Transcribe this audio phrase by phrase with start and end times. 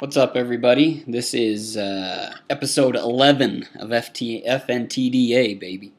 [0.00, 1.02] What's up, everybody?
[1.08, 5.92] This is uh, episode 11 of FT, FNTDA, baby.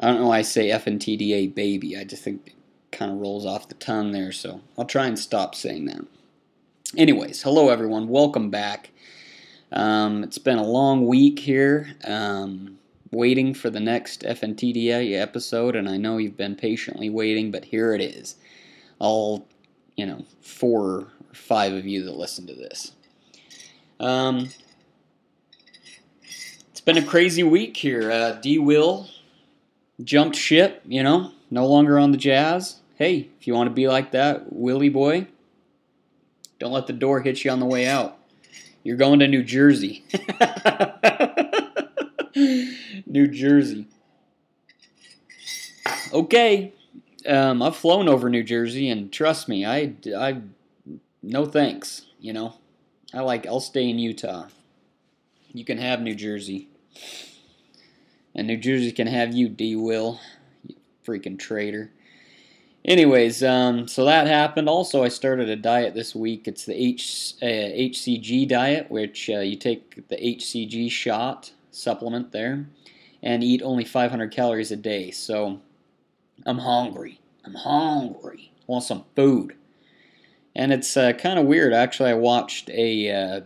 [0.00, 1.96] I don't know why I say FNTDA, baby.
[1.96, 2.54] I just think it
[2.90, 6.04] kind of rolls off the tongue there, so I'll try and stop saying that.
[6.96, 8.08] Anyways, hello, everyone.
[8.08, 8.90] Welcome back.
[9.70, 12.80] Um, it's been a long week here, um,
[13.12, 17.94] waiting for the next FNTDA episode, and I know you've been patiently waiting, but here
[17.94, 18.34] it is.
[18.98, 19.46] All,
[19.94, 22.90] you know, four or five of you that listen to this.
[24.00, 24.48] Um,
[26.70, 28.10] it's been a crazy week here.
[28.10, 28.58] Uh, D.
[28.58, 29.08] Will
[30.02, 32.80] jumped ship, you know, no longer on the Jazz.
[32.96, 35.26] Hey, if you want to be like that, Willie boy,
[36.58, 38.18] don't let the door hit you on the way out.
[38.82, 40.04] You're going to New Jersey.
[43.06, 43.86] New Jersey.
[46.12, 46.72] Okay.
[47.26, 50.42] Um, I've flown over New Jersey, and trust me, I, I,
[51.22, 52.02] no thanks.
[52.20, 52.54] You know,
[53.14, 53.46] I like.
[53.46, 54.48] I'll stay in Utah.
[55.52, 56.68] You can have New Jersey,
[58.34, 59.76] and New Jersey can have you, D.
[59.76, 60.20] Will.
[60.66, 61.90] You freaking traitor.
[62.84, 64.68] Anyways, um, so that happened.
[64.68, 66.46] Also, I started a diet this week.
[66.46, 72.66] It's the H, uh, HCG diet, which uh, you take the HCG shot supplement there
[73.22, 75.10] and eat only 500 calories a day.
[75.10, 75.60] So
[76.44, 77.20] I'm hungry.
[77.44, 78.52] I'm hungry.
[78.60, 79.56] I want some food.
[80.56, 81.72] And it's uh, kind of weird.
[81.72, 83.40] Actually, I watched a uh,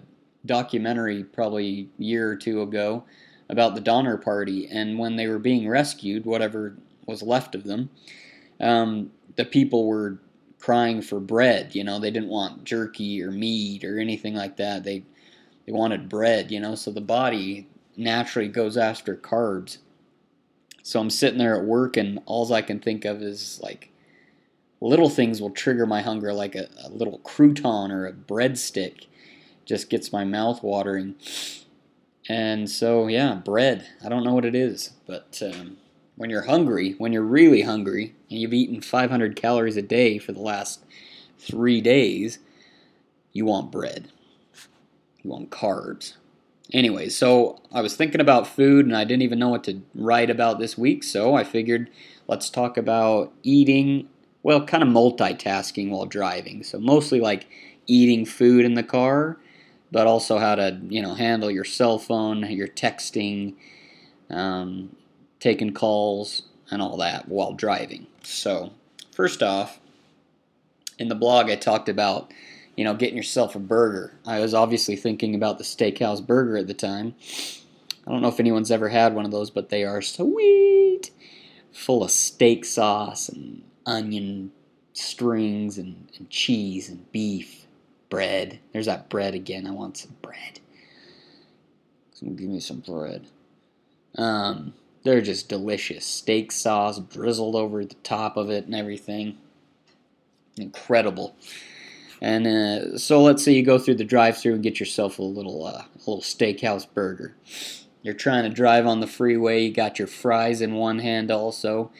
[0.44, 3.04] documentary probably a year or two ago
[3.48, 7.88] about the Donner Party, and when they were being rescued, whatever was left of them,
[8.60, 10.18] um, the people were
[10.58, 11.74] crying for bread.
[11.74, 14.84] You know, they didn't want jerky or meat or anything like that.
[14.84, 15.04] They
[15.66, 16.50] they wanted bread.
[16.50, 19.78] You know, so the body naturally goes after carbs.
[20.82, 23.90] So I'm sitting there at work, and all I can think of is like
[24.80, 29.06] little things will trigger my hunger, like a, a little crouton or a breadstick,
[29.64, 31.16] just gets my mouth watering.
[32.28, 33.86] And so, yeah, bread.
[34.04, 35.78] I don't know what it is, but um,
[36.16, 40.32] when you're hungry, when you're really hungry, and you've eaten 500 calories a day for
[40.32, 40.84] the last
[41.38, 42.38] three days,
[43.32, 44.10] you want bread.
[45.22, 46.14] You want carbs.
[46.72, 50.28] Anyway, so I was thinking about food and I didn't even know what to write
[50.28, 51.88] about this week, so I figured
[52.26, 54.08] let's talk about eating
[54.48, 56.62] well, kind of multitasking while driving.
[56.62, 57.47] So mostly like
[57.86, 59.36] eating food in the car,
[59.92, 63.56] but also how to you know handle your cell phone, your texting,
[64.31, 64.97] um,
[65.38, 68.06] taking calls, and all that while driving.
[68.22, 68.72] So
[69.12, 69.81] first off,
[70.98, 72.32] in the blog I talked about
[72.75, 74.15] you know getting yourself a burger.
[74.26, 77.15] I was obviously thinking about the steakhouse burger at the time.
[78.06, 81.10] I don't know if anyone's ever had one of those, but they are sweet,
[81.70, 84.53] full of steak sauce and onion
[84.93, 87.66] strings and, and cheese and beef,
[88.10, 88.60] bread.
[88.72, 89.66] There's that bread again.
[89.66, 90.60] I want some bread.
[92.21, 93.27] Give me some bread.
[94.16, 96.04] Um, they're just delicious.
[96.04, 99.38] Steak sauce drizzled over the top of it and everything.
[100.56, 101.37] Incredible.
[102.21, 105.65] And uh, so let's say you go through the drive-through and get yourself a little
[105.65, 107.37] uh, a little steakhouse burger.
[108.03, 109.62] You're trying to drive on the freeway.
[109.62, 111.93] You got your fries in one hand also.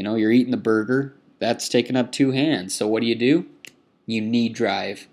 [0.00, 1.12] You know, you're eating the burger.
[1.40, 2.74] That's taking up two hands.
[2.74, 3.44] So what do you do?
[4.06, 5.08] You knee drive.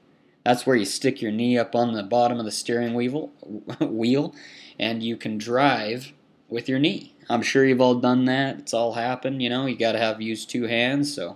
[0.45, 3.33] That's where you stick your knee up on the bottom of the steering wheel,
[3.81, 4.33] wheel
[4.79, 6.13] and you can drive
[6.47, 7.17] with your knee.
[7.29, 8.59] I'm sure you've all done that.
[8.59, 9.65] It's all happened, you know.
[9.65, 11.13] You got to have used two hands.
[11.13, 11.35] So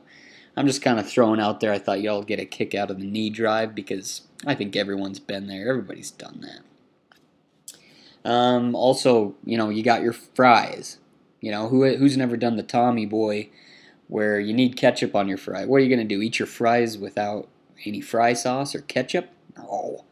[0.55, 1.73] I'm just kind of throwing out there.
[1.73, 5.19] I thought y'all get a kick out of the knee drive because I think everyone's
[5.19, 5.67] been there.
[5.67, 6.47] Everybody's done
[8.23, 8.29] that.
[8.31, 10.99] Um, also, you know, you got your fries.
[11.41, 13.49] You know, who who's never done the Tommy Boy
[14.07, 15.65] where you need ketchup on your fry?
[15.65, 16.21] What are you going to do?
[16.21, 17.47] Eat your fries without
[17.85, 19.29] any fry sauce or ketchup?
[19.57, 20.05] No.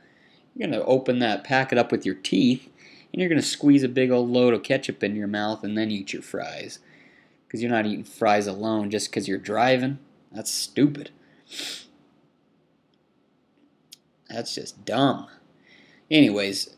[0.55, 2.69] You're going to open that, pack it up with your teeth,
[3.13, 5.77] and you're going to squeeze a big old load of ketchup in your mouth and
[5.77, 6.79] then eat your fries.
[7.47, 9.99] Because you're not eating fries alone just because you're driving.
[10.31, 11.11] That's stupid.
[14.29, 15.27] That's just dumb.
[16.11, 16.75] Anyways,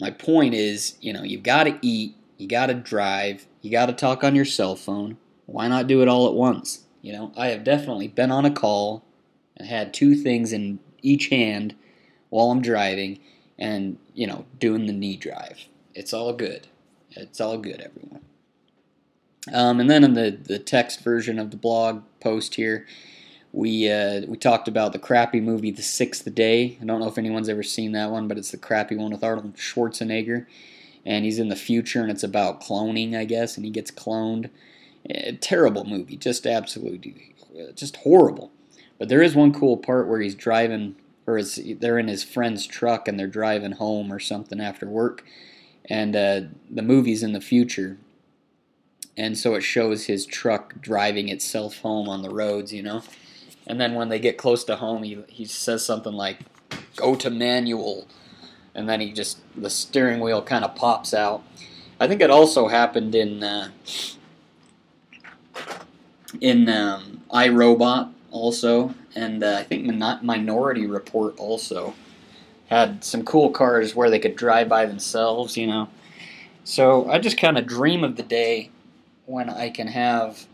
[0.00, 3.46] my point is, you know, you've got to eat you got to drive.
[3.60, 5.18] You got to talk on your cell phone.
[5.46, 6.84] Why not do it all at once?
[7.02, 9.04] You know, I have definitely been on a call
[9.56, 11.74] and had two things in each hand
[12.28, 13.20] while I'm driving
[13.58, 15.66] and, you know, doing the knee drive.
[15.94, 16.68] It's all good.
[17.10, 18.22] It's all good, everyone.
[19.52, 22.86] Um, and then in the, the text version of the blog post here,
[23.52, 26.78] we uh, we talked about the crappy movie The Sixth Day.
[26.80, 29.24] I don't know if anyone's ever seen that one, but it's the crappy one with
[29.24, 30.46] Arnold Schwarzenegger
[31.04, 34.50] and he's in the future and it's about cloning, I guess, and he gets cloned.
[35.08, 37.34] A terrible movie, just absolutely,
[37.74, 38.52] just horrible.
[38.98, 40.94] But there is one cool part where he's driving
[41.26, 45.24] or is they're in his friend's truck and they're driving home or something after work,
[45.88, 47.98] and uh, the movie's in the future,
[49.16, 53.02] and so it shows his truck driving itself home on the roads, you know,
[53.66, 56.38] and then when they get close to home, he he says something like,
[56.96, 58.08] "Go to manual,"
[58.74, 61.42] and then he just the steering wheel kind of pops out.
[61.98, 63.70] I think it also happened in uh,
[66.40, 69.86] in um, I, Robot also, and uh, I think
[70.22, 71.94] Minority Report also
[72.68, 75.88] had some cool cars where they could drive by themselves, you know.
[76.62, 78.70] So I just kind of dream of the day
[79.26, 80.46] when I can have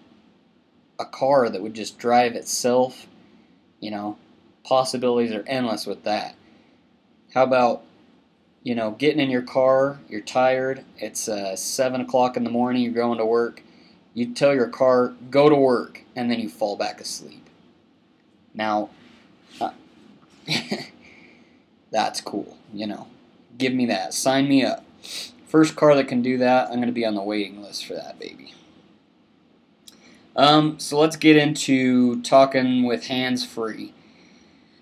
[0.98, 3.06] a car that would just drive itself,
[3.80, 4.16] you know.
[4.64, 6.34] Possibilities are endless with that.
[7.34, 7.82] How about,
[8.66, 12.82] you know, getting in your car, you're tired, it's uh, 7 o'clock in the morning,
[12.82, 13.62] you're going to work,
[14.12, 17.48] you tell your car, go to work, and then you fall back asleep.
[18.54, 18.90] Now,
[19.60, 19.70] uh,
[21.92, 23.06] that's cool, you know.
[23.56, 24.12] Give me that.
[24.12, 24.84] Sign me up.
[25.46, 27.94] First car that can do that, I'm going to be on the waiting list for
[27.94, 28.52] that baby.
[30.34, 33.94] Um, so let's get into talking with hands free.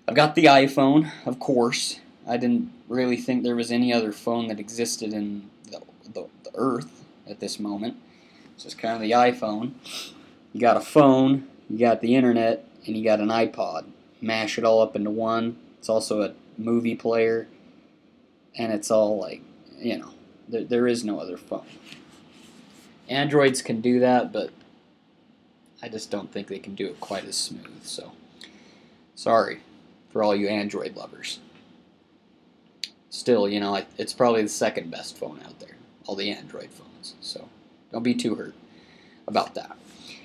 [0.07, 1.99] I've got the iPhone, of course.
[2.27, 6.51] I didn't really think there was any other phone that existed in the, the, the
[6.55, 7.97] earth at this moment.
[8.53, 9.73] It's just kind of the iPhone.
[10.53, 13.85] You got a phone, you got the internet, and you got an iPod.
[14.21, 15.57] Mash it all up into one.
[15.77, 17.47] It's also a movie player,
[18.57, 19.41] and it's all like,
[19.77, 20.11] you know,
[20.47, 21.65] there, there is no other phone.
[23.07, 24.49] Androids can do that, but
[25.81, 27.83] I just don't think they can do it quite as smooth.
[27.83, 28.13] So,
[29.13, 29.59] sorry
[30.15, 31.39] for all you Android lovers.
[33.15, 37.15] Still, you know, it's probably the second best phone out there, all the Android phones.
[37.21, 37.47] So,
[37.91, 38.53] don't be too hurt
[39.25, 39.77] about that.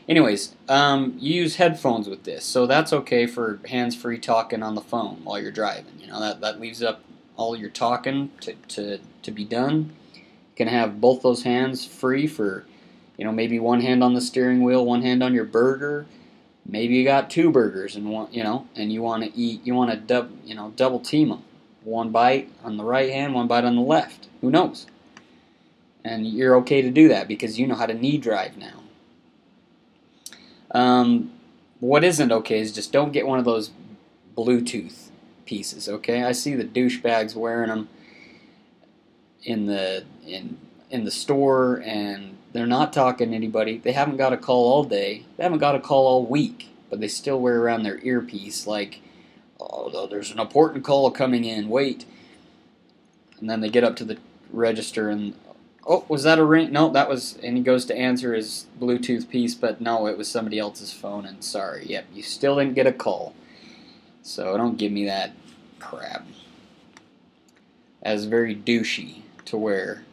[0.08, 4.80] Anyways, um, you use headphones with this, so that's okay for hands-free talking on the
[4.80, 6.00] phone while you're driving.
[6.00, 7.00] You know that that leaves up
[7.36, 9.92] all your talking to to to be done.
[10.16, 10.22] You
[10.56, 12.66] can have both those hands free for,
[13.16, 16.06] you know, maybe one hand on the steering wheel, one hand on your burger.
[16.66, 19.76] Maybe you got two burgers and one, you know, and you want to eat, you
[19.76, 21.44] want to dub, you know, double team them.
[21.84, 24.28] One bite on the right hand, one bite on the left.
[24.40, 24.86] Who knows?
[26.04, 28.80] And you're okay to do that because you know how to knee drive now.
[30.72, 31.32] Um,
[31.80, 33.70] what isn't okay is just don't get one of those
[34.36, 35.08] Bluetooth
[35.44, 35.88] pieces.
[35.88, 37.88] Okay, I see the douchebags wearing them
[39.42, 40.58] in the in
[40.90, 43.78] in the store, and they're not talking to anybody.
[43.78, 45.24] They haven't got a call all day.
[45.36, 49.00] They haven't got a call all week, but they still wear around their earpiece like,
[49.60, 51.68] oh, there's an important call coming in.
[51.68, 52.04] Wait,
[53.38, 54.18] and then they get up to the
[54.52, 55.34] register and
[55.86, 56.72] oh, was that a ring?
[56.72, 60.28] No, that was, and he goes to answer his Bluetooth piece, but no, it was
[60.28, 63.34] somebody else's phone, and sorry, yep, you still didn't get a call.
[64.22, 65.32] So don't give me that
[65.78, 66.26] crap.
[68.02, 70.04] As very douchey to wear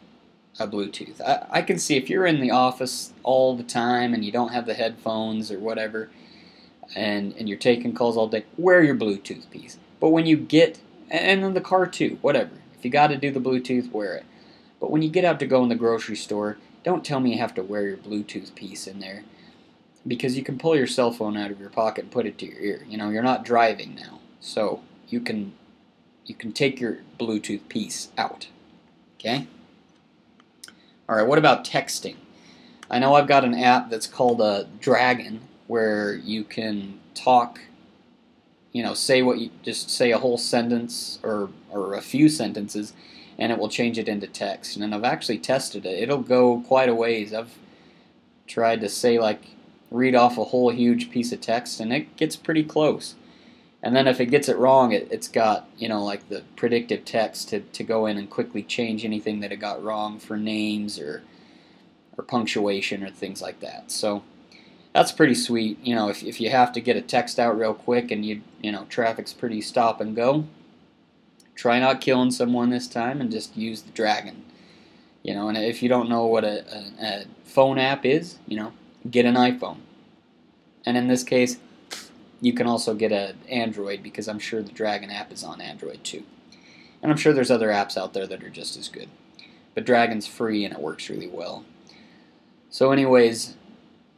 [0.60, 1.22] a Bluetooth.
[1.22, 4.54] I, I can see if you're in the office all the time and you don't
[4.54, 6.10] have the headphones or whatever,
[6.96, 9.78] and, and you're taking calls all day, wear your Bluetooth piece.
[10.00, 10.80] But when you get,
[11.10, 14.26] and in the car too, whatever, if you got to do the Bluetooth, wear it.
[14.80, 17.40] But when you get out to go in the grocery store, don't tell me you
[17.40, 19.24] have to wear your Bluetooth piece in there.
[20.06, 22.46] Because you can pull your cell phone out of your pocket and put it to
[22.46, 22.86] your ear.
[22.88, 24.20] You know, you're not driving now.
[24.40, 25.54] So you can
[26.26, 28.48] you can take your Bluetooth piece out.
[29.18, 29.48] Okay?
[31.10, 32.18] Alright, what about texting?
[32.90, 37.60] I know I've got an app that's called a uh, Dragon where you can talk
[38.78, 42.94] you know, say what you just say a whole sentence or or a few sentences
[43.40, 44.78] and it will change it into text.
[44.78, 46.00] And I've actually tested it.
[46.00, 47.34] It'll go quite a ways.
[47.34, 47.58] I've
[48.46, 49.42] tried to say like
[49.90, 53.16] read off a whole huge piece of text and it gets pretty close.
[53.82, 57.06] And then if it gets it wrong, it, has got, you know, like the predictive
[57.06, 61.00] text to, to go in and quickly change anything that it got wrong for names
[61.00, 61.24] or
[62.18, 63.92] or punctuation or things like that.
[63.92, 64.24] So
[64.98, 65.78] that's pretty sweet.
[65.84, 68.42] You know, if, if you have to get a text out real quick and you
[68.64, 70.46] you know traffic's pretty stop and go,
[71.54, 74.44] try not killing someone this time and just use the dragon.
[75.22, 78.58] You know, and if you don't know what a, a, a phone app is, you
[78.58, 78.74] know,
[79.10, 79.78] get an iPhone.
[80.84, 81.58] And in this case,
[82.42, 86.04] you can also get an Android because I'm sure the Dragon app is on Android
[86.04, 86.24] too.
[87.04, 89.10] And I'm sure there's other apps out there that are just as good.
[89.76, 91.66] But Dragon's free and it works really well.
[92.72, 93.58] So, anyways,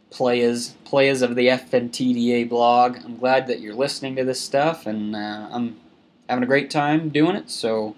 [0.10, 5.16] players, players of the FNTDA blog, I'm glad that you're listening to this stuff, and
[5.16, 5.80] uh, I'm
[6.28, 7.50] having a great time doing it.
[7.50, 7.96] So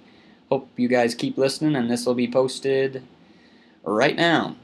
[0.49, 3.03] hope you guys keep listening, and this will be posted
[3.83, 4.55] right now.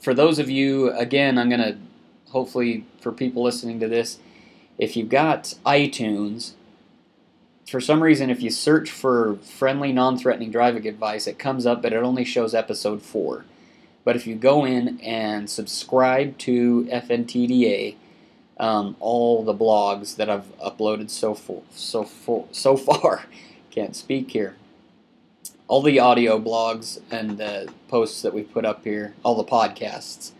[0.00, 1.76] For those of you, again, I'm to
[2.30, 4.18] hopefully for people listening to this,
[4.78, 6.52] if you've got iTunes,
[7.68, 11.80] for some reason, if you search for friendly, non threatening driving advice, it comes up,
[11.80, 13.44] but it only shows episode 4.
[14.04, 17.96] But if you go in and subscribe to FNTDA,
[18.58, 21.34] um, all the blogs that I've uploaded so
[21.70, 23.24] so so far,
[23.70, 24.56] can't speak here.
[25.68, 30.32] All the audio blogs and the posts that we put up here, all the podcasts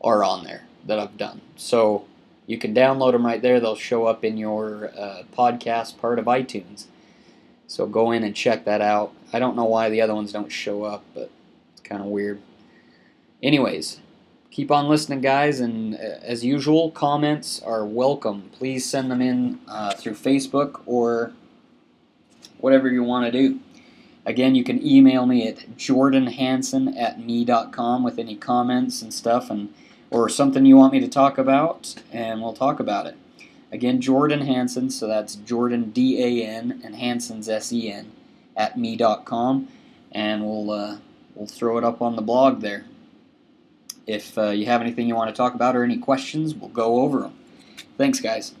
[0.00, 1.40] are on there that I've done.
[1.56, 2.06] So
[2.46, 3.60] you can download them right there.
[3.60, 6.86] They'll show up in your uh, podcast part of iTunes.
[7.66, 9.12] So go in and check that out.
[9.32, 11.30] I don't know why the other ones don't show up, but
[11.72, 12.40] it's kind of weird.
[13.42, 14.00] Anyways,
[14.52, 18.50] keep on listening, guys, and uh, as usual, comments are welcome.
[18.52, 21.32] Please send them in uh, through Facebook or
[22.58, 23.58] whatever you want to do.
[24.24, 29.74] Again, you can email me at jordanhansen at me.com with any comments and stuff, and
[30.10, 33.16] or something you want me to talk about, and we'll talk about it.
[33.72, 38.12] Again, Jordan Hansen, so that's Jordan D A N and Hansen's S E N
[38.56, 39.66] at me.com,
[40.12, 40.98] and we'll uh,
[41.34, 42.84] we'll throw it up on the blog there.
[44.06, 47.00] If uh, you have anything you want to talk about or any questions, we'll go
[47.00, 47.34] over them.
[47.96, 48.54] Thanks, guys.